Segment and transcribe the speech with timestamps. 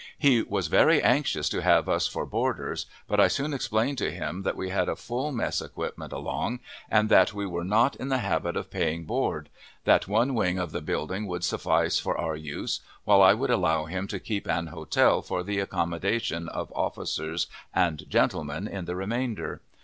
[0.17, 4.41] He was very anxious to have us for boarders, but I soon explained to him
[4.41, 8.17] that we had a full mess equipment along, and that we were not in the
[8.17, 9.47] habit of paying board;
[9.83, 13.85] that one wing of the building would suffice for our use, while I would allow
[13.85, 19.61] him to keep an hotel for the accommodation of officers and gentlemen in the remainder.